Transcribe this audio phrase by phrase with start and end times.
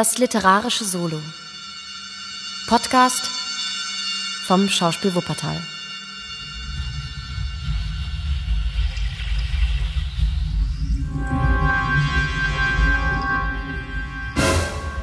[0.00, 1.20] Das literarische Solo.
[2.70, 3.28] Podcast
[4.46, 5.60] vom Schauspiel Wuppertal.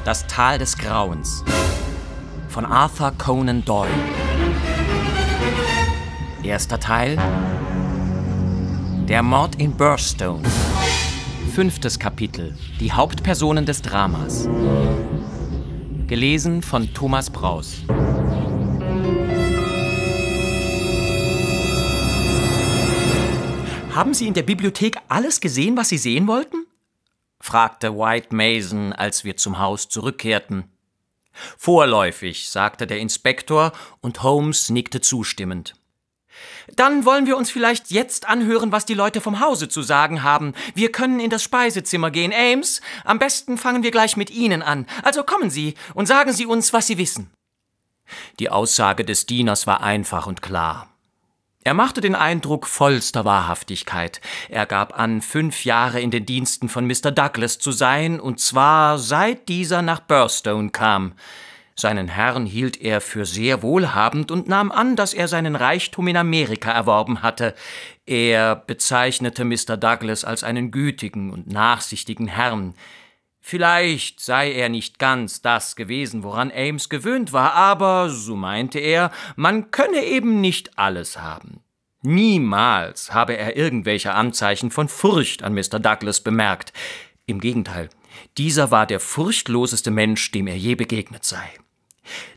[0.04, 1.44] Das Tal des Grauens
[2.48, 3.92] von Arthur Conan Doyle.
[6.42, 7.16] Erster Teil
[9.06, 10.42] Der Mord in Burstone.
[11.54, 14.48] Fünftes Kapitel Die Hauptpersonen des Dramas.
[16.06, 17.82] Gelesen von Thomas Braus.
[23.94, 26.66] Haben Sie in der Bibliothek alles gesehen, was Sie sehen wollten?
[27.40, 30.64] fragte White Mason, als wir zum Haus zurückkehrten.
[31.32, 35.74] Vorläufig, sagte der Inspektor, und Holmes nickte zustimmend.
[36.74, 40.54] Dann wollen wir uns vielleicht jetzt anhören, was die Leute vom Hause zu sagen haben.
[40.74, 42.32] Wir können in das Speisezimmer gehen.
[42.32, 44.86] Ames, am besten fangen wir gleich mit Ihnen an.
[45.02, 47.30] Also kommen Sie und sagen Sie uns, was Sie wissen.
[48.38, 50.88] Die Aussage des Dieners war einfach und klar.
[51.64, 54.22] Er machte den Eindruck vollster Wahrhaftigkeit.
[54.48, 57.10] Er gab an, fünf Jahre in den Diensten von Mr.
[57.10, 61.12] Douglas zu sein, und zwar seit dieser nach Burstone kam.
[61.80, 66.16] Seinen Herrn hielt er für sehr wohlhabend und nahm an, dass er seinen Reichtum in
[66.16, 67.54] Amerika erworben hatte.
[68.04, 69.76] Er bezeichnete Mr.
[69.76, 72.74] Douglas als einen gütigen und nachsichtigen Herrn.
[73.40, 79.12] Vielleicht sei er nicht ganz das gewesen, woran Ames gewöhnt war, aber, so meinte er,
[79.36, 81.60] man könne eben nicht alles haben.
[82.02, 85.78] Niemals habe er irgendwelche Anzeichen von Furcht an Mr.
[85.78, 86.72] Douglas bemerkt.
[87.26, 87.88] Im Gegenteil,
[88.36, 91.48] dieser war der furchtloseste Mensch, dem er je begegnet sei.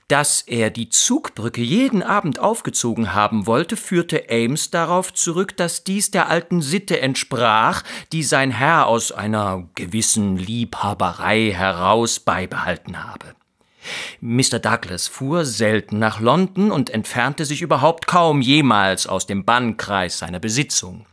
[0.08, 6.11] Dass er die Zugbrücke jeden Abend aufgezogen haben wollte, führte Ames darauf zurück, dass dies
[6.11, 13.36] der alten Sitte entsprach, die sein Herr aus einer gewissen Liebhaberei heraus beibehalten habe.
[14.19, 14.59] Mr.
[14.59, 20.39] Douglas fuhr selten nach London und entfernte sich überhaupt kaum jemals aus dem Bannkreis seiner
[20.39, 21.05] Besitzung.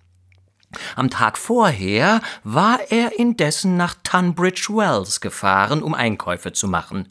[0.97, 7.09] Am Tag vorher war er indessen nach Tunbridge Wells gefahren, um Einkäufe zu machen.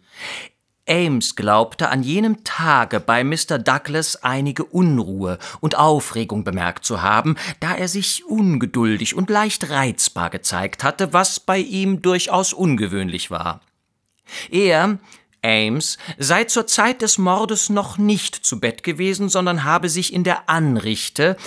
[0.88, 3.60] Ames glaubte an jenem Tage bei Mr.
[3.60, 10.30] Douglas einige Unruhe und Aufregung bemerkt zu haben, da er sich ungeduldig und leicht reizbar
[10.30, 13.62] gezeigt hatte, was bei ihm durchaus ungewöhnlich war.
[14.50, 15.00] Er,
[15.44, 20.24] Ames, sei zur Zeit des Mordes noch nicht zu Bett gewesen, sondern habe sich in
[20.24, 21.38] der Anrichte,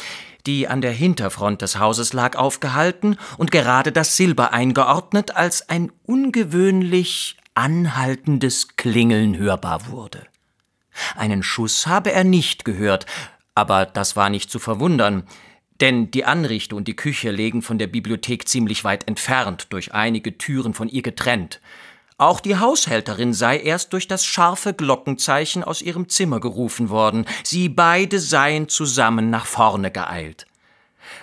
[0.47, 5.93] die an der Hinterfront des Hauses lag, aufgehalten und gerade das Silber eingeordnet, als ein
[6.07, 10.27] ungewöhnlich anhaltendes Klingeln hörbar wurde.
[11.15, 13.05] Einen Schuss habe er nicht gehört,
[13.55, 15.25] aber das war nicht zu verwundern,
[15.83, 20.39] denn die Anrichte und die Küche legen von der Bibliothek ziemlich weit entfernt, durch einige
[20.39, 21.61] Türen von ihr getrennt.
[22.17, 27.69] Auch die Haushälterin sei erst durch das scharfe Glockenzeichen aus ihrem Zimmer gerufen worden, sie
[27.69, 30.47] beide seien zusammen nach vorne geeilt.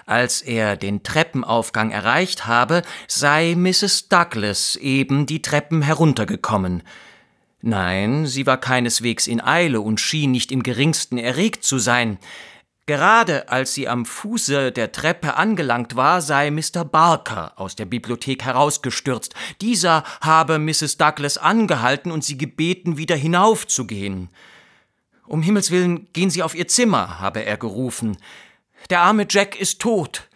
[0.08, 4.08] Als er den Treppenaufgang erreicht habe, sei Mrs.
[4.08, 6.82] Douglas eben die Treppen heruntergekommen.
[7.62, 12.20] Nein, sie war keineswegs in Eile und schien nicht im geringsten erregt zu sein.
[12.86, 16.86] Gerade als sie am Fuße der Treppe angelangt war, sei Mr.
[16.86, 19.36] Barker aus der Bibliothek herausgestürzt.
[19.60, 20.96] Dieser habe Mrs.
[20.96, 24.30] Douglas angehalten und sie gebeten, wieder hinaufzugehen.
[25.26, 28.16] Um Himmels willen, gehen Sie auf Ihr Zimmer, habe er gerufen.
[28.90, 30.28] Der arme Jack ist tot.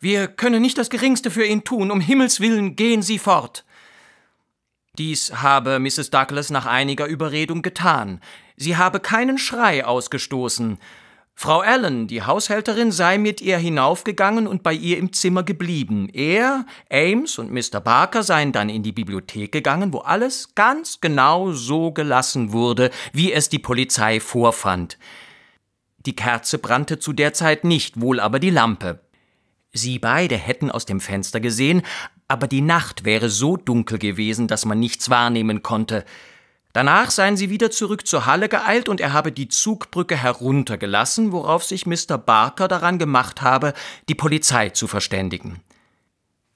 [0.00, 1.90] Wir können nicht das Geringste für ihn tun.
[1.90, 3.64] Um Himmels willen gehen Sie fort.
[4.98, 6.10] Dies habe Mrs.
[6.10, 8.20] Douglas nach einiger Überredung getan.
[8.56, 10.78] Sie habe keinen Schrei ausgestoßen.
[11.36, 16.08] Frau Allen, die Haushälterin, sei mit ihr hinaufgegangen und bei ihr im Zimmer geblieben.
[16.12, 17.80] Er, Ames und Mr.
[17.80, 23.32] Barker seien dann in die Bibliothek gegangen, wo alles ganz genau so gelassen wurde, wie
[23.32, 24.96] es die Polizei vorfand.
[26.06, 29.00] Die Kerze brannte zu der Zeit nicht, wohl aber die Lampe.
[29.72, 31.82] Sie beide hätten aus dem Fenster gesehen,
[32.28, 36.04] aber die Nacht wäre so dunkel gewesen, dass man nichts wahrnehmen konnte.
[36.72, 41.64] Danach seien sie wieder zurück zur Halle geeilt und er habe die Zugbrücke heruntergelassen, worauf
[41.64, 42.18] sich Mr.
[42.18, 43.74] Barker daran gemacht habe,
[44.08, 45.60] die Polizei zu verständigen.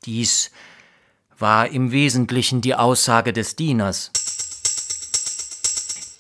[0.05, 0.51] Dies
[1.39, 4.11] war im Wesentlichen die Aussage des Dieners.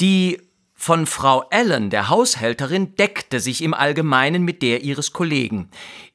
[0.00, 0.40] Die
[0.88, 5.68] von Frau Allen, der Haushälterin, deckte sich im Allgemeinen mit der ihres Kollegen.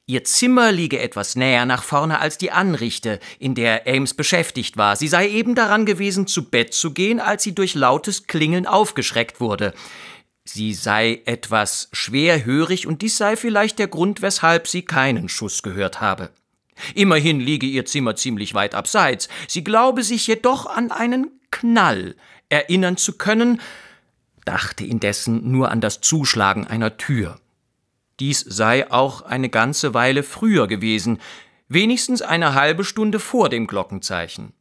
[0.07, 4.95] Ihr Zimmer liege etwas näher nach vorne als die Anrichte, in der Ames beschäftigt war.
[4.95, 9.39] Sie sei eben daran gewesen, zu Bett zu gehen, als sie durch lautes Klingeln aufgeschreckt
[9.39, 9.75] wurde.
[10.43, 16.01] Sie sei etwas schwerhörig und dies sei vielleicht der Grund, weshalb sie keinen Schuss gehört
[16.01, 16.31] habe.
[16.95, 19.29] Immerhin liege ihr Zimmer ziemlich weit abseits.
[19.47, 22.15] Sie glaube sich jedoch an einen Knall
[22.49, 23.61] erinnern zu können,
[24.45, 27.39] dachte indessen nur an das Zuschlagen einer Tür.
[28.19, 31.19] Dies sei auch eine ganze Weile früher gewesen,
[31.67, 34.53] wenigstens eine halbe Stunde vor dem Glockenzeichen.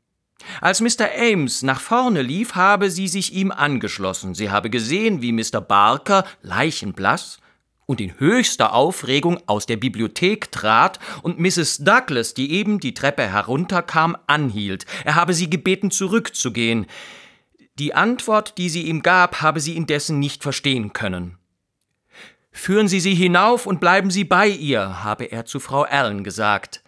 [0.61, 1.09] Als Mr.
[1.17, 4.35] Ames nach vorne lief, habe sie sich ihm angeschlossen.
[4.35, 5.61] Sie habe gesehen, wie Mr.
[5.61, 7.39] Barker, leichenblass,
[7.85, 11.79] und in höchster Aufregung aus der Bibliothek trat und Mrs.
[11.79, 14.87] Douglas, die eben die Treppe herunterkam, anhielt.
[15.05, 16.87] Er habe sie gebeten, zurückzugehen.
[17.79, 21.39] Die Antwort, die sie ihm gab, habe sie indessen nicht verstehen können.
[22.55, 26.83] Führen Sie sie hinauf und bleiben Sie bei ihr, habe er zu Frau Allen gesagt.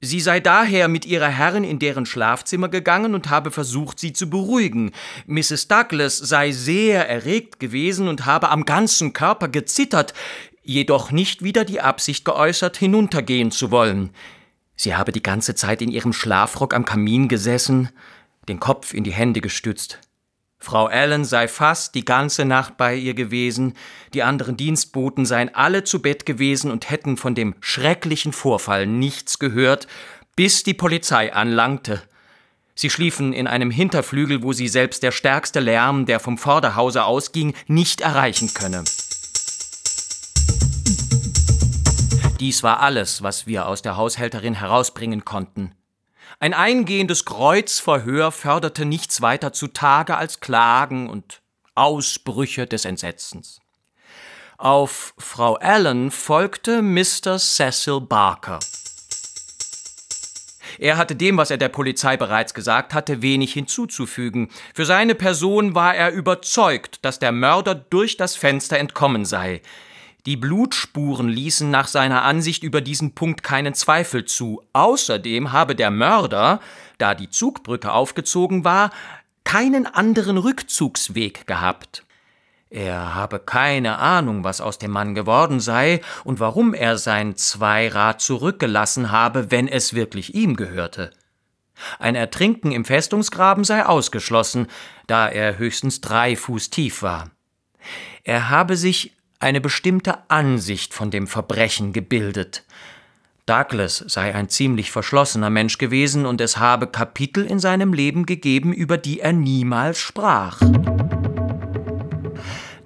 [0.00, 4.28] Sie sei daher mit ihrer Herrin in deren Schlafzimmer gegangen und habe versucht, sie zu
[4.28, 4.90] beruhigen.
[5.26, 5.68] Mrs.
[5.68, 10.12] Douglas sei sehr erregt gewesen und habe am ganzen Körper gezittert,
[10.64, 14.10] jedoch nicht wieder die Absicht geäußert, hinuntergehen zu wollen.
[14.74, 17.90] Sie habe die ganze Zeit in ihrem Schlafrock am Kamin gesessen,
[18.48, 19.98] den Kopf in die Hände gestützt.
[20.58, 23.74] Frau Allen sei fast die ganze Nacht bei ihr gewesen,
[24.14, 29.40] die anderen Dienstboten seien alle zu Bett gewesen und hätten von dem schrecklichen Vorfall nichts
[29.40, 29.88] gehört,
[30.36, 32.00] bis die Polizei anlangte.
[32.76, 37.54] Sie schliefen in einem Hinterflügel, wo sie selbst der stärkste Lärm, der vom Vorderhause ausging,
[37.66, 38.84] nicht erreichen könne.
[42.38, 45.74] Dies war alles, was wir aus der Haushälterin herausbringen konnten.
[46.40, 51.42] Ein eingehendes Kreuzverhör förderte nichts weiter zutage als Klagen und
[51.74, 53.60] Ausbrüche des Entsetzens.
[54.58, 57.38] Auf Frau Allen folgte Mr.
[57.38, 58.58] Cecil Barker.
[60.78, 64.48] Er hatte dem, was er der Polizei bereits gesagt hatte, wenig hinzuzufügen.
[64.74, 69.62] Für seine Person war er überzeugt, dass der Mörder durch das Fenster entkommen sei.
[70.24, 74.62] Die Blutspuren ließen nach seiner Ansicht über diesen Punkt keinen Zweifel zu.
[74.72, 76.60] Außerdem habe der Mörder,
[76.98, 78.90] da die Zugbrücke aufgezogen war,
[79.42, 82.04] keinen anderen Rückzugsweg gehabt.
[82.70, 88.20] Er habe keine Ahnung, was aus dem Mann geworden sei und warum er sein Zweirad
[88.20, 91.10] zurückgelassen habe, wenn es wirklich ihm gehörte.
[91.98, 94.68] Ein Ertrinken im Festungsgraben sei ausgeschlossen,
[95.08, 97.30] da er höchstens drei Fuß tief war.
[98.22, 102.64] Er habe sich eine bestimmte Ansicht von dem Verbrechen gebildet.
[103.46, 108.72] Douglas sei ein ziemlich verschlossener Mensch gewesen und es habe Kapitel in seinem Leben gegeben,
[108.72, 110.60] über die er niemals sprach.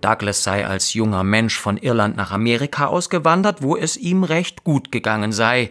[0.01, 4.91] Douglas sei als junger Mensch von Irland nach Amerika ausgewandert, wo es ihm recht gut
[4.91, 5.71] gegangen sei.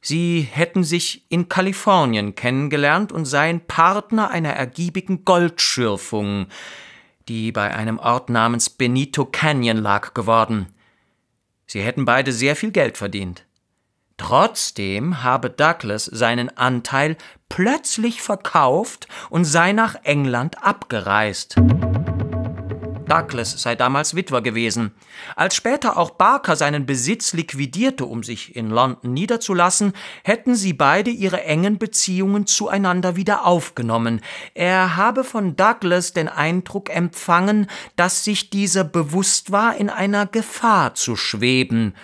[0.00, 6.46] Sie hätten sich in Kalifornien kennengelernt und seien Partner einer ergiebigen Goldschürfung,
[7.30, 10.66] die bei einem Ort namens Benito Canyon lag, geworden.
[11.64, 13.46] Sie hätten beide sehr viel Geld verdient.
[14.16, 17.16] Trotzdem habe Douglas seinen Anteil
[17.48, 21.54] plötzlich verkauft und sei nach England abgereist.
[23.10, 24.92] Douglas sei damals Witwer gewesen.
[25.34, 31.10] Als später auch Barker seinen Besitz liquidierte, um sich in London niederzulassen, hätten sie beide
[31.10, 34.20] ihre engen Beziehungen zueinander wieder aufgenommen.
[34.54, 37.66] Er habe von Douglas den Eindruck empfangen,
[37.96, 41.94] dass sich dieser bewusst war, in einer Gefahr zu schweben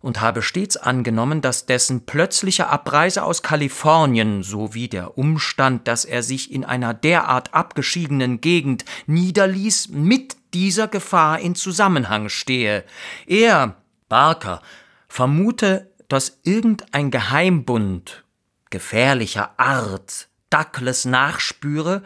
[0.00, 6.22] und habe stets angenommen, dass dessen plötzliche Abreise aus Kalifornien sowie der Umstand, dass er
[6.22, 12.84] sich in einer derart abgeschiedenen Gegend niederließ, mit dieser Gefahr in Zusammenhang stehe.
[13.26, 13.76] Er,
[14.08, 14.62] Barker,
[15.08, 18.24] vermute, dass irgendein Geheimbund
[18.70, 22.02] gefährlicher Art Douglas nachspüre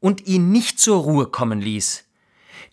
[0.00, 2.03] und ihn nicht zur Ruhe kommen ließ.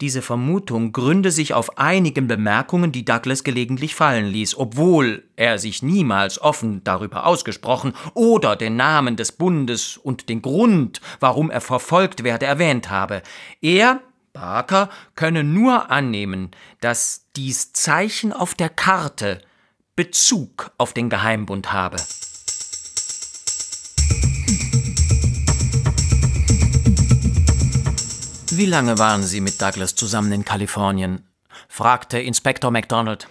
[0.01, 5.84] Diese Vermutung gründe sich auf einigen Bemerkungen, die Douglas gelegentlich fallen ließ, obwohl er sich
[5.84, 12.24] niemals offen darüber ausgesprochen oder den Namen des Bundes und den Grund, warum er verfolgt
[12.24, 13.22] werde, erwähnt habe.
[13.62, 14.01] Er,
[14.34, 19.39] Barker, könne nur annehmen, dass dies Zeichen auf der Karte
[19.96, 21.98] Bezug auf den Geheimbund habe.
[28.53, 31.25] Wie lange waren Sie mit Douglas zusammen in Kalifornien?
[31.70, 33.29] fragte Inspektor MacDonald.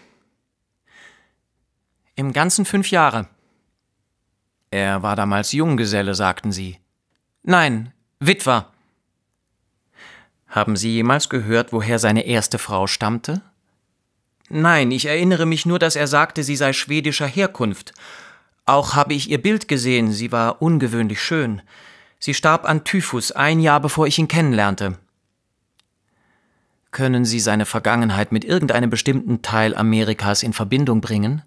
[2.14, 3.28] Im ganzen fünf Jahre.
[4.70, 6.78] Er war damals Junggeselle, sagten Sie.
[7.42, 8.72] Nein, Witwer.
[10.48, 13.42] Haben Sie jemals gehört, woher seine erste Frau stammte?
[14.48, 17.92] Nein, ich erinnere mich nur, dass er sagte, sie sei schwedischer Herkunft.
[18.64, 21.60] Auch habe ich ihr Bild gesehen, sie war ungewöhnlich schön.
[22.18, 24.96] Sie starb an Typhus ein Jahr bevor ich ihn kennenlernte.
[26.90, 31.42] Können Sie seine Vergangenheit mit irgendeinem bestimmten Teil Amerikas in Verbindung bringen?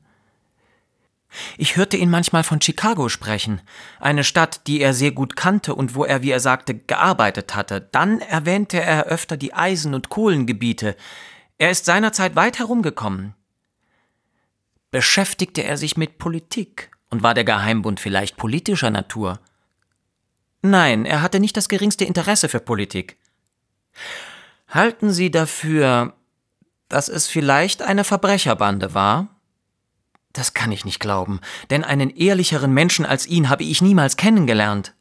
[1.58, 3.62] Ich hörte ihn manchmal von Chicago sprechen,
[4.00, 7.82] eine Stadt, die er sehr gut kannte und wo er, wie er sagte, gearbeitet hatte.
[7.92, 10.96] Dann erwähnte er öfter die Eisen- und Kohlengebiete.
[11.58, 13.34] Er ist seinerzeit weit herumgekommen.
[14.92, 19.40] Beschäftigte er sich mit Politik und war der Geheimbund vielleicht politischer Natur?
[20.62, 23.18] Nein, er hatte nicht das geringste Interesse für Politik.
[24.74, 26.13] Halten Sie dafür,
[26.89, 29.27] dass es vielleicht eine Verbrecherbande war?
[30.34, 34.96] Das kann ich nicht glauben, denn einen ehrlicheren Menschen als ihn habe ich niemals kennengelernt.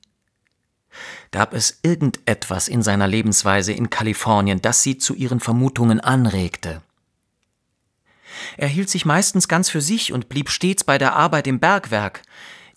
[1.30, 6.82] Gab es irgendetwas in seiner Lebensweise in Kalifornien, das sie zu ihren Vermutungen anregte?
[8.58, 12.20] Er hielt sich meistens ganz für sich und blieb stets bei der Arbeit im Bergwerk.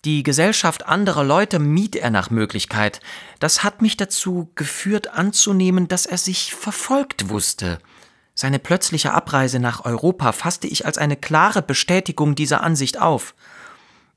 [0.06, 3.00] Die Gesellschaft anderer Leute mied er nach Möglichkeit.
[3.40, 7.80] Das hat mich dazu geführt anzunehmen, dass er sich verfolgt wusste.
[8.32, 13.34] Seine plötzliche Abreise nach Europa fasste ich als eine klare Bestätigung dieser Ansicht auf.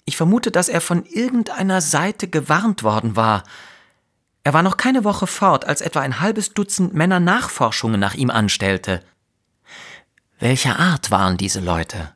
[0.05, 3.43] Ich vermute, dass er von irgendeiner Seite gewarnt worden war.
[4.43, 8.29] Er war noch keine Woche fort, als etwa ein halbes Dutzend Männer Nachforschungen nach ihm
[8.29, 9.01] anstellte.
[10.38, 12.13] Welcher Art waren diese Leute?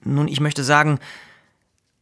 [0.00, 0.98] Nun, ich möchte sagen,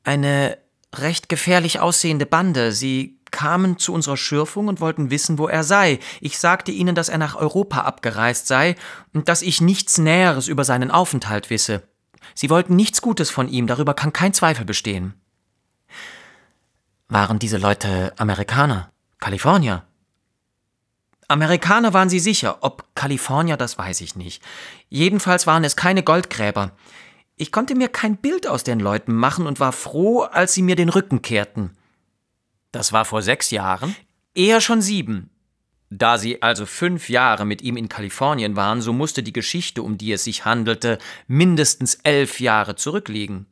[0.05, 0.59] eine
[0.95, 2.73] recht gefährlich aussehende Bande.
[2.73, 5.99] Sie kamen zu unserer Schürfung und wollten wissen, wo er sei.
[6.21, 8.77] Ich sagte ihnen, dass er nach Europa abgereist sei
[9.15, 11.83] und dass ich nichts Näheres über seinen Aufenthalt wisse.
[12.35, 15.15] Sie wollten nichts Gutes von ihm, darüber kann kein Zweifel bestehen.
[17.09, 18.91] Waren diese Leute Amerikaner?
[19.19, 19.85] Kalifornier?
[21.29, 24.43] Amerikaner waren sie sicher, ob Kalifornier, das weiß ich nicht.
[24.89, 26.73] Jedenfalls waren es keine Goldgräber.
[27.43, 30.77] Ich konnte mir kein Bild aus den Leuten machen und war froh, als sie mir
[30.77, 31.77] den Rücken kehrten.
[32.71, 33.97] Das war vor sechs Jahren?
[34.33, 35.29] Eher schon sieben.
[35.91, 39.99] Da sie also fünf Jahre mit ihm in Kalifornien waren, so musste die Geschichte, um
[39.99, 43.47] die es sich handelte, mindestens elf Jahre zurückliegen.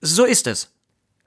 [0.00, 0.72] So ist es.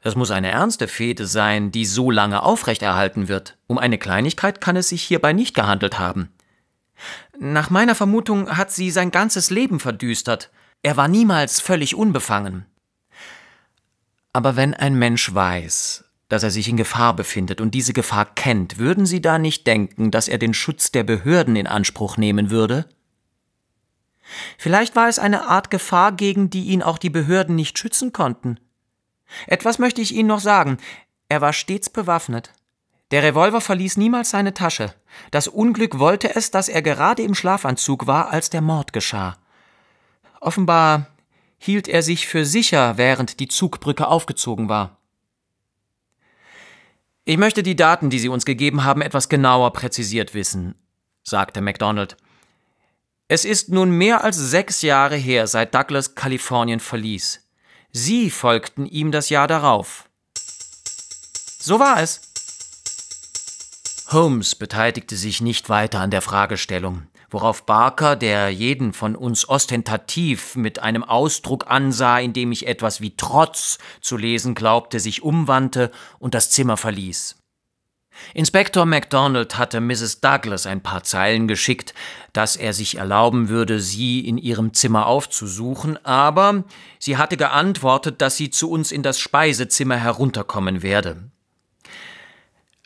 [0.01, 3.59] Das muss eine ernste Fehde sein, die so lange aufrechterhalten wird.
[3.67, 6.31] Um eine Kleinigkeit kann es sich hierbei nicht gehandelt haben.
[7.37, 10.49] Nach meiner Vermutung hat sie sein ganzes Leben verdüstert.
[10.83, 12.65] Er war niemals völlig unbefangen.
[14.33, 18.77] Aber wenn ein Mensch weiß, dass er sich in Gefahr befindet und diese Gefahr kennt,
[18.77, 22.87] würden Sie da nicht denken, dass er den Schutz der Behörden in Anspruch nehmen würde?
[24.57, 28.59] Vielleicht war es eine Art Gefahr, gegen die ihn auch die Behörden nicht schützen konnten.
[29.47, 30.77] Etwas möchte ich Ihnen noch sagen.
[31.27, 32.53] Er war stets bewaffnet.
[33.11, 34.93] Der Revolver verließ niemals seine Tasche.
[35.31, 39.37] Das Unglück wollte es, dass er gerade im Schlafanzug war, als der Mord geschah.
[40.41, 41.07] Offenbar
[41.59, 44.97] hielt er sich für sicher, während die Zugbrücke aufgezogen war.
[47.23, 50.75] Ich möchte die Daten, die Sie uns gegeben haben, etwas genauer präzisiert wissen,
[51.23, 52.17] sagte MacDonald.
[53.27, 57.47] Es ist nun mehr als sechs Jahre her, seit Douglas Kalifornien verließ.
[57.91, 60.09] Sie folgten ihm das Jahr darauf.
[61.59, 62.21] So war es.
[64.07, 70.55] Holmes beteiligte sich nicht weiter an der Fragestellung, worauf Barker, der jeden von uns ostentativ
[70.55, 75.91] mit einem Ausdruck ansah, in dem ich etwas wie Trotz zu lesen glaubte, sich umwandte
[76.19, 77.37] und das Zimmer verließ.
[78.33, 80.19] Inspektor MacDonald hatte Mrs.
[80.19, 81.93] Douglas ein paar Zeilen geschickt,
[82.33, 86.65] dass er sich erlauben würde, sie in ihrem Zimmer aufzusuchen, aber
[86.99, 91.31] sie hatte geantwortet, dass sie zu uns in das Speisezimmer herunterkommen werde.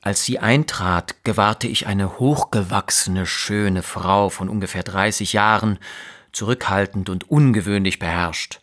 [0.06, 5.80] Als sie eintrat, gewahrte ich eine hochgewachsene, schöne Frau von ungefähr dreißig Jahren,
[6.32, 8.62] zurückhaltend und ungewöhnlich beherrscht.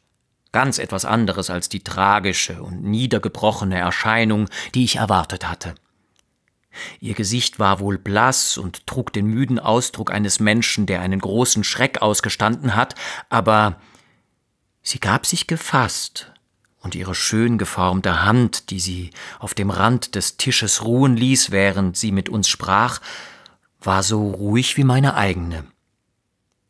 [0.53, 5.75] Ganz etwas anderes als die tragische und niedergebrochene Erscheinung, die ich erwartet hatte.
[7.01, 11.65] Ihr Gesicht war wohl blass und trug den müden Ausdruck eines Menschen, der einen großen
[11.65, 12.95] Schreck ausgestanden hat,
[13.31, 13.81] aber
[14.81, 16.33] sie gab sich gefasst,
[16.83, 21.97] und ihre schön geformte Hand, die sie auf dem Rand des Tisches ruhen ließ, während
[21.97, 23.01] sie mit uns sprach,
[23.81, 25.65] war so ruhig wie meine eigene.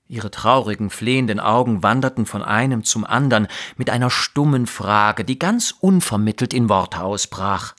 [0.08, 5.74] Ihre traurigen, flehenden Augen wanderten von einem zum andern mit einer stummen Frage, die ganz
[5.80, 7.74] unvermittelt in Worte ausbrach.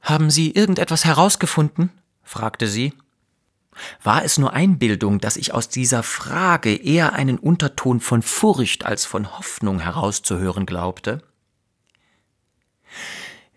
[0.00, 1.90] Haben Sie irgendetwas herausgefunden?
[2.22, 2.94] fragte sie.
[4.02, 9.04] War es nur Einbildung, dass ich aus dieser Frage eher einen Unterton von Furcht als
[9.04, 11.22] von Hoffnung herauszuhören glaubte?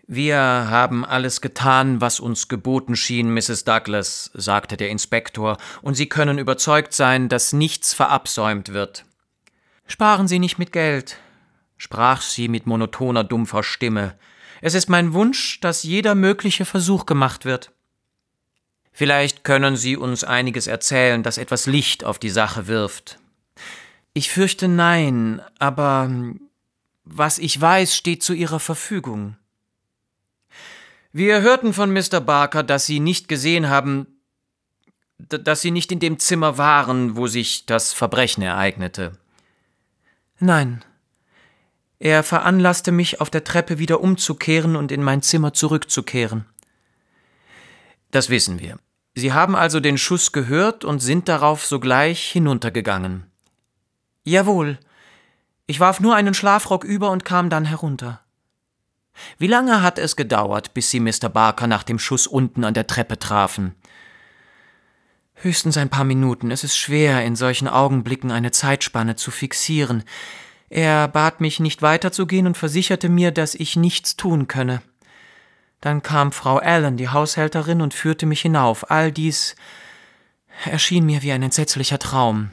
[0.06, 3.64] Wir haben alles getan, was uns geboten schien, Mrs.
[3.64, 9.04] Douglas, sagte der Inspektor, und Sie können überzeugt sein, dass nichts verabsäumt wird.
[9.86, 11.18] Sparen Sie nicht mit Geld,
[11.76, 14.16] sprach sie mit monotoner, dumpfer Stimme.
[14.60, 17.70] Es ist mein Wunsch, dass jeder mögliche Versuch gemacht wird.
[18.92, 23.18] Vielleicht können Sie uns einiges erzählen, das etwas Licht auf die Sache wirft.
[24.12, 26.10] Ich fürchte nein, aber
[27.12, 29.36] was ich weiß, steht zu Ihrer Verfügung.
[31.12, 32.20] Wir hörten von Mr.
[32.20, 34.06] Barker, dass Sie nicht gesehen haben,
[35.18, 39.12] dass Sie nicht in dem Zimmer waren, wo sich das Verbrechen ereignete.
[40.38, 40.84] Nein.
[41.98, 46.46] Er veranlasste mich, auf der Treppe wieder umzukehren und in mein Zimmer zurückzukehren.
[48.10, 48.78] Das wissen wir.
[49.14, 53.26] Sie haben also den Schuss gehört und sind darauf sogleich hinuntergegangen.
[54.24, 54.78] Jawohl.
[55.70, 58.18] Ich warf nur einen Schlafrock über und kam dann herunter.
[59.38, 61.28] Wie lange hat es gedauert, bis Sie Mr.
[61.28, 63.76] Barker nach dem Schuss unten an der Treppe trafen?
[65.34, 66.50] Höchstens ein paar Minuten.
[66.50, 70.02] Es ist schwer, in solchen Augenblicken eine Zeitspanne zu fixieren.
[70.70, 74.82] Er bat mich, nicht weiterzugehen und versicherte mir, dass ich nichts tun könne.
[75.80, 78.90] Dann kam Frau Allen, die Haushälterin, und führte mich hinauf.
[78.90, 79.54] All dies
[80.64, 82.50] erschien mir wie ein entsetzlicher Traum.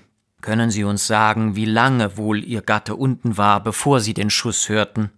[0.47, 4.69] Können Sie uns sagen, wie lange wohl Ihr Gatte unten war, bevor Sie den Schuss
[4.69, 5.11] hörten?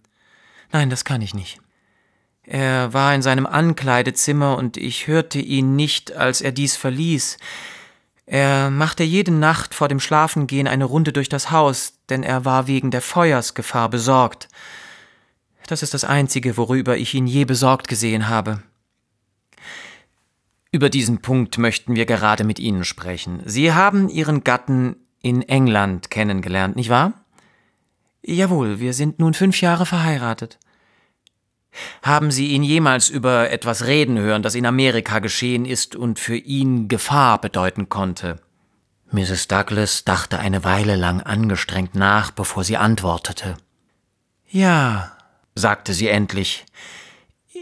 [0.72, 1.62] Nein, das kann ich nicht.
[2.42, 7.38] Er war in seinem Ankleidezimmer und ich hörte ihn nicht, als er dies verließ.
[8.26, 12.66] Er machte jede Nacht vor dem Schlafengehen eine Runde durch das Haus, denn er war
[12.66, 14.48] wegen der Feuersgefahr besorgt.
[15.68, 18.64] Das ist das Einzige, worüber ich ihn je besorgt gesehen habe.
[20.72, 23.44] Über diesen Punkt möchten wir gerade mit Ihnen sprechen.
[23.46, 27.14] Sie haben Ihren Gatten in England kennengelernt, nicht wahr?
[28.22, 30.60] Jawohl, wir sind nun fünf Jahre verheiratet.
[32.02, 36.36] Haben Sie ihn jemals über etwas reden hören, das in Amerika geschehen ist und für
[36.36, 38.42] ihn Gefahr bedeuten konnte?
[39.12, 39.48] Mrs.
[39.48, 43.58] Douglas dachte eine Weile lang angestrengt nach, bevor sie antwortete.
[44.48, 45.18] Ja,
[45.56, 46.66] sagte sie endlich.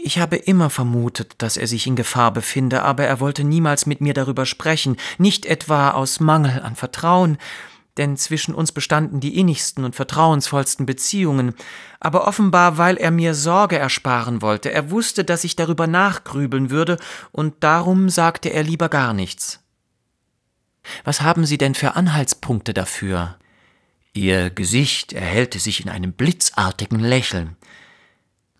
[0.02, 4.00] Ich habe immer vermutet, dass er sich in Gefahr befinde, aber er wollte niemals mit
[4.00, 7.38] mir darüber sprechen, nicht etwa aus Mangel an Vertrauen,
[7.96, 11.54] denn zwischen uns bestanden die innigsten und vertrauensvollsten Beziehungen,
[12.00, 16.96] aber offenbar, weil er mir Sorge ersparen wollte, er wusste, dass ich darüber nachgrübeln würde,
[17.32, 19.60] und darum sagte er lieber gar nichts.
[21.04, 23.36] Was haben Sie denn für Anhaltspunkte dafür?
[24.14, 27.56] Ihr Gesicht erhellte sich in einem blitzartigen Lächeln.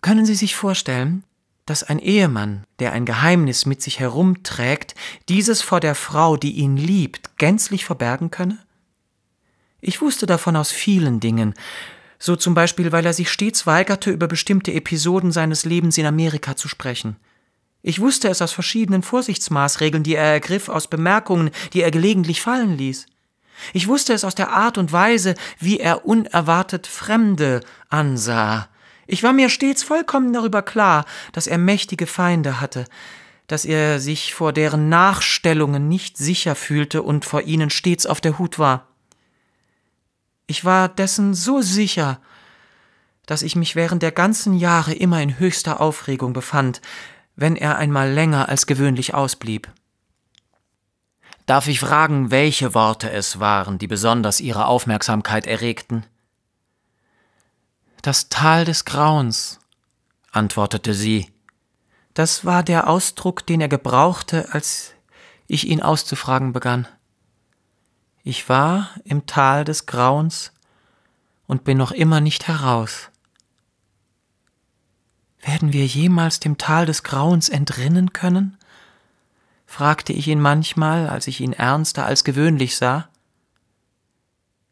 [0.09, 1.23] Können Sie sich vorstellen,
[1.67, 4.95] dass ein Ehemann, der ein Geheimnis mit sich herumträgt,
[5.29, 8.57] dieses vor der Frau, die ihn liebt, gänzlich verbergen könne?
[9.83, 11.53] Ich wusste davon aus vielen Dingen,
[12.19, 16.57] so zum Beispiel, weil er sich stets weigerte, über bestimmte Episoden seines Lebens in Amerika
[16.57, 17.17] zu sprechen.
[17.83, 22.79] Ich wusste es aus verschiedenen Vorsichtsmaßregeln, die er ergriff, aus Bemerkungen, die er gelegentlich fallen
[22.79, 23.05] ließ.
[23.75, 28.71] Ich wusste es aus der Art und Weise, wie er unerwartet Fremde ansah.
[29.11, 32.85] Ich war mir stets vollkommen darüber klar, dass er mächtige Feinde hatte,
[33.47, 38.39] dass er sich vor deren Nachstellungen nicht sicher fühlte und vor ihnen stets auf der
[38.39, 38.87] Hut war.
[40.47, 42.21] Ich war dessen so sicher,
[43.25, 46.83] dass ich mich während der ganzen Jahre immer in höchster Aufregung befand,
[47.35, 49.69] wenn er einmal länger als gewöhnlich ausblieb.
[51.47, 56.05] Darf ich fragen, welche Worte es waren, die besonders Ihre Aufmerksamkeit erregten?
[58.03, 59.59] Das Tal des Grauens,
[60.31, 61.33] antwortete sie.
[62.15, 64.93] Das war der Ausdruck, den er gebrauchte, als
[65.49, 66.87] ich ihn auszufragen begann.
[68.23, 70.53] Ich war im Tal des Grauens
[71.47, 73.11] und bin noch immer nicht heraus.
[75.41, 78.57] Werden wir jemals dem Tal des Grauens entrinnen können?
[79.67, 83.09] fragte ich ihn manchmal, als ich ihn ernster als gewöhnlich sah.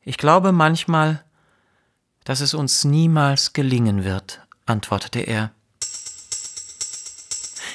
[0.03, 1.23] Ich glaube manchmal,
[2.27, 5.53] dass es uns niemals gelingen wird, antwortete er.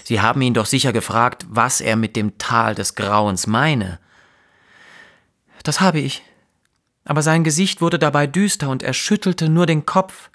[0.04, 3.98] Sie haben ihn doch sicher gefragt, was er mit dem Tal des Grauens meine.
[5.64, 6.22] Das habe ich.
[7.06, 10.30] Aber sein Gesicht wurde dabei düster und er schüttelte nur den Kopf.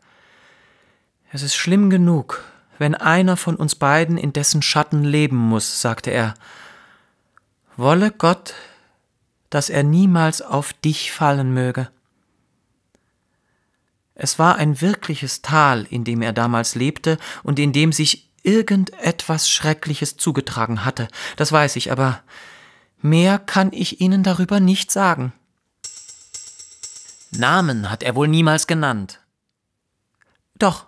[1.30, 2.42] Es ist schlimm genug,
[2.78, 6.32] wenn einer von uns beiden in dessen Schatten leben muss, sagte er.
[7.76, 8.54] Wolle Gott,
[9.50, 11.90] dass er niemals auf dich fallen möge.
[14.16, 19.48] Es war ein wirkliches Tal, in dem er damals lebte und in dem sich irgendetwas
[19.50, 22.22] Schreckliches zugetragen hatte, das weiß ich, aber
[23.02, 25.32] Mehr kann ich Ihnen darüber nicht sagen.
[27.30, 29.20] Namen hat er wohl niemals genannt.
[30.58, 30.86] Doch.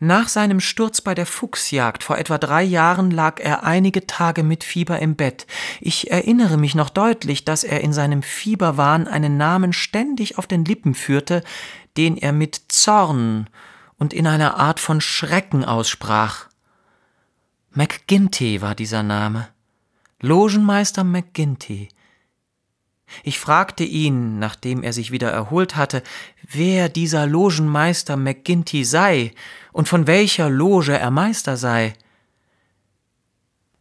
[0.00, 4.62] Nach seinem Sturz bei der Fuchsjagd vor etwa drei Jahren lag er einige Tage mit
[4.62, 5.48] Fieber im Bett.
[5.80, 10.64] Ich erinnere mich noch deutlich, dass er in seinem Fieberwahn einen Namen ständig auf den
[10.64, 11.42] Lippen führte,
[11.98, 13.50] den er mit Zorn
[13.98, 16.46] und in einer Art von Schrecken aussprach.
[17.72, 19.48] McGinty war dieser Name.
[20.20, 21.88] Logenmeister McGinty.
[23.24, 26.04] Ich fragte ihn, nachdem er sich wieder erholt hatte,
[26.48, 29.32] wer dieser Logenmeister McGinty sei
[29.72, 31.94] und von welcher Loge er Meister sei.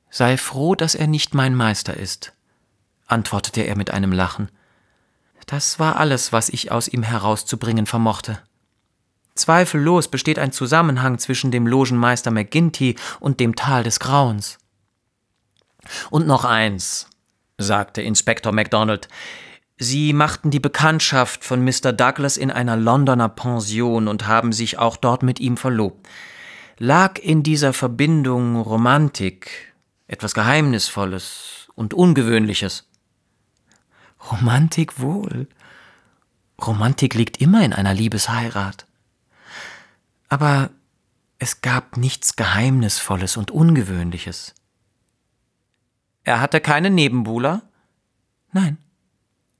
[0.09, 2.33] Sei froh, dass er nicht mein Meister ist,
[3.05, 4.49] antwortete er mit einem Lachen.
[5.47, 8.39] Das war alles, was ich aus ihm herauszubringen vermochte.
[9.33, 14.57] Zweifellos besteht ein Zusammenhang zwischen dem Logenmeister McGinty und dem Tal des Grauens.
[16.09, 17.07] Und noch eins,
[17.57, 19.07] sagte Inspektor MacDonald.
[19.77, 21.93] Sie machten die Bekanntschaft von Mr.
[21.93, 26.09] Douglas in einer Londoner Pension und haben sich auch dort mit ihm verlobt.
[26.77, 29.73] Lag in dieser Verbindung Romantik,
[30.07, 32.86] etwas Geheimnisvolles und Ungewöhnliches?
[34.31, 35.47] Romantik wohl.
[36.61, 38.85] Romantik liegt immer in einer Liebesheirat.
[40.29, 40.71] Aber
[41.39, 44.55] es gab nichts Geheimnisvolles und Ungewöhnliches.
[46.23, 47.61] Er hatte keine Nebenbuhler?
[48.51, 48.77] Nein.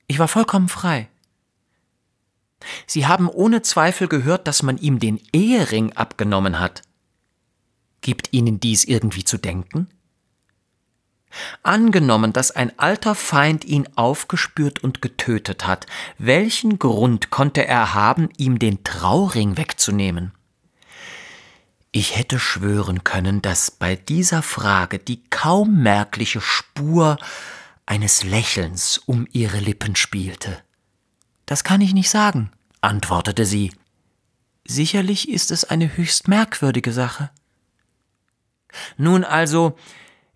[0.08, 1.08] Ich war vollkommen frei.
[2.88, 6.82] Sie haben ohne Zweifel gehört, dass man ihm den Ehering abgenommen hat.
[8.02, 9.88] Gibt Ihnen dies irgendwie zu denken?
[11.62, 15.86] Angenommen, dass ein alter Feind ihn aufgespürt und getötet hat,
[16.18, 20.32] welchen Grund konnte er haben, ihm den Trauring wegzunehmen?
[21.92, 27.18] Ich hätte schwören können, dass bei dieser Frage die kaum merkliche Spur
[27.86, 30.62] eines Lächelns um ihre Lippen spielte.
[31.46, 33.72] Das kann ich nicht sagen, antwortete sie.
[34.68, 37.30] Sicherlich ist es eine höchst merkwürdige Sache.
[38.98, 39.78] Nun also,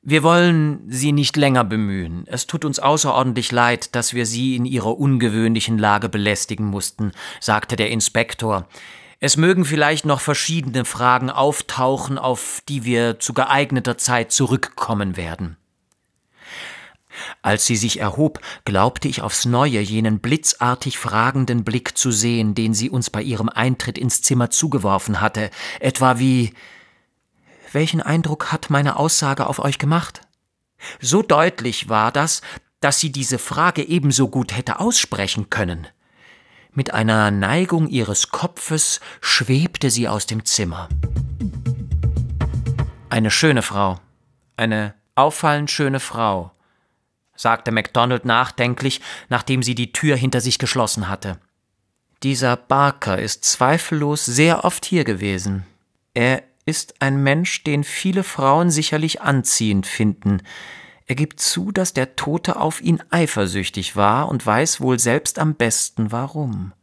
[0.04, 2.24] wir wollen Sie nicht länger bemühen.
[2.26, 7.76] Es tut uns außerordentlich leid, dass wir Sie in Ihrer ungewöhnlichen Lage belästigen mussten, sagte
[7.76, 8.68] der Inspektor.
[9.20, 15.58] Es mögen vielleicht noch verschiedene Fragen auftauchen, auf die wir zu geeigneter Zeit zurückkommen werden.
[17.44, 22.74] Als sie sich erhob, glaubte ich aufs neue jenen blitzartig fragenden Blick zu sehen, den
[22.74, 26.54] sie uns bei ihrem Eintritt ins Zimmer zugeworfen hatte, etwa wie
[27.74, 30.22] welchen Eindruck hat meine Aussage auf euch gemacht?
[31.00, 32.42] So deutlich war das,
[32.80, 35.88] dass sie diese Frage ebenso gut hätte aussprechen können.
[36.74, 40.90] Mit einer Neigung ihres Kopfes schwebte sie aus dem Zimmer.
[43.10, 44.00] Eine schöne Frau,
[44.56, 46.52] eine auffallend schöne Frau,
[47.36, 51.40] sagte MacDonald nachdenklich, nachdem sie die Tür hinter sich geschlossen hatte.
[52.24, 55.66] Dieser Barker ist zweifellos sehr oft hier gewesen.
[56.14, 60.42] Er ist ein Mensch, den viele Frauen sicherlich anziehend finden.
[61.08, 65.56] Er gibt zu, dass der Tote auf ihn eifersüchtig war und weiß wohl selbst am
[65.56, 66.74] besten warum.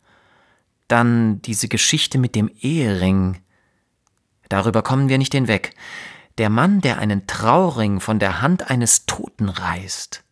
[0.87, 3.38] Dann diese Geschichte mit dem Ehering.
[4.49, 5.75] Darüber kommen wir nicht hinweg.
[6.38, 10.25] Der Mann, der einen Trauring von der Hand eines Toten reißt.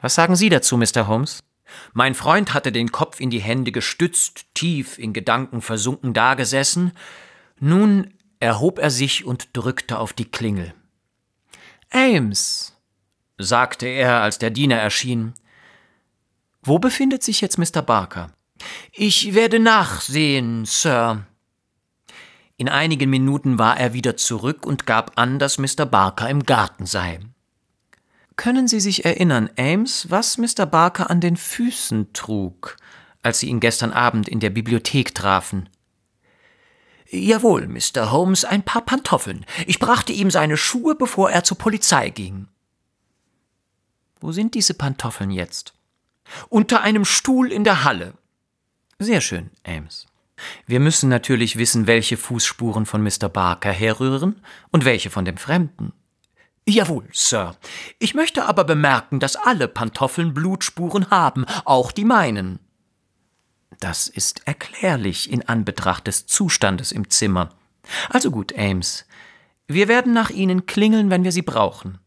[0.00, 1.06] Was sagen Sie dazu, Mr.
[1.06, 1.42] Holmes?
[1.92, 6.92] Mein Freund hatte den Kopf in die Hände gestützt, tief in Gedanken versunken dagesessen,
[7.64, 10.74] nun erhob er sich und drückte auf die Klingel.
[11.90, 12.76] Ames,
[13.38, 15.32] sagte er, als der Diener erschien.
[16.62, 17.80] Wo befindet sich jetzt Mr.
[17.80, 18.30] Barker?
[18.92, 21.26] Ich werde nachsehen, Sir.
[22.56, 25.86] In einigen Minuten war er wieder zurück und gab an, dass Mr.
[25.86, 27.20] Barker im Garten sei.
[28.36, 30.66] Können Sie sich erinnern, Ames, was Mr.
[30.66, 32.76] Barker an den Füßen trug,
[33.22, 35.68] als Sie ihn gestern Abend in der Bibliothek trafen?
[37.14, 38.10] Jawohl, Mr.
[38.10, 39.46] Holmes, ein paar Pantoffeln.
[39.66, 42.48] Ich brachte ihm seine Schuhe, bevor er zur Polizei ging.
[44.20, 45.74] Wo sind diese Pantoffeln jetzt?
[46.48, 48.14] Unter einem Stuhl in der Halle.
[48.98, 50.06] Sehr schön, Ames.
[50.66, 53.28] Wir müssen natürlich wissen, welche Fußspuren von Mr.
[53.28, 55.92] Barker herrühren und welche von dem Fremden.
[56.66, 57.56] Jawohl, Sir.
[58.00, 62.58] Ich möchte aber bemerken, dass alle Pantoffeln Blutspuren haben, auch die meinen.
[63.80, 67.50] Das ist erklärlich in Anbetracht des Zustandes im Zimmer.
[68.10, 69.06] Also gut, Ames.
[69.66, 71.98] Wir werden nach Ihnen klingeln, wenn wir Sie brauchen.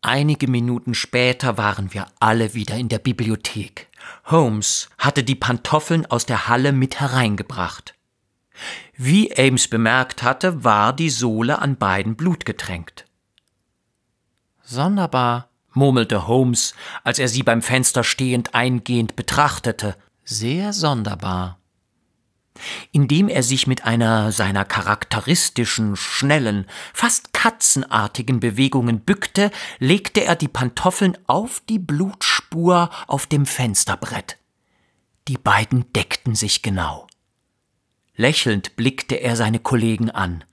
[0.00, 3.88] Einige Minuten später waren wir alle wieder in der Bibliothek.
[4.26, 7.94] Holmes hatte die Pantoffeln aus der Halle mit hereingebracht.
[8.96, 13.06] Wie Ames bemerkt hatte, war die Sohle an beiden blutgetränkt.
[14.62, 21.58] Sonderbar, murmelte Holmes, als er sie beim Fenster stehend eingehend betrachtete sehr sonderbar.
[22.92, 30.48] Indem er sich mit einer seiner charakteristischen, schnellen, fast katzenartigen Bewegungen bückte, legte er die
[30.48, 34.38] Pantoffeln auf die Blutspur auf dem Fensterbrett.
[35.28, 37.06] Die beiden deckten sich genau.
[38.14, 40.44] Lächelnd blickte er seine Kollegen an.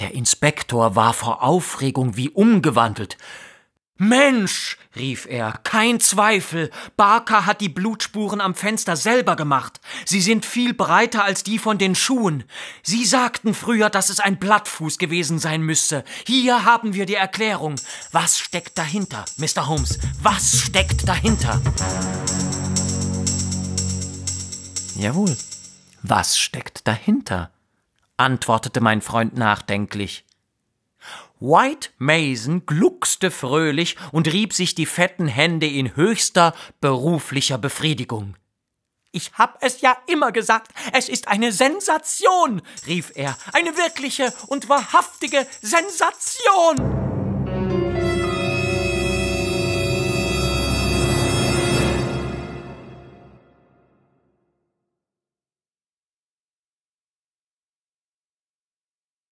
[0.00, 3.16] Der Inspektor war vor Aufregung wie umgewandelt.
[3.98, 9.80] Mensch, rief er, kein Zweifel, Barker hat die Blutspuren am Fenster selber gemacht.
[10.04, 12.44] Sie sind viel breiter als die von den Schuhen.
[12.82, 16.04] Sie sagten früher, dass es ein Blattfuß gewesen sein müsse.
[16.26, 17.76] Hier haben wir die Erklärung.
[18.12, 19.66] Was steckt dahinter, Mr.
[19.66, 19.98] Holmes?
[20.20, 21.62] Was steckt dahinter?
[24.94, 25.34] Jawohl.
[26.02, 27.50] Was steckt dahinter?
[28.18, 30.25] antwortete mein Freund nachdenklich.
[31.40, 38.36] White Mason gluckste fröhlich und rieb sich die fetten Hände in höchster beruflicher Befriedigung.
[39.12, 44.68] Ich hab es ja immer gesagt, es ist eine Sensation, rief er, eine wirkliche und
[44.68, 47.25] wahrhaftige Sensation.